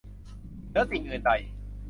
[0.69, 1.31] เหนือสิ่งอื่นใด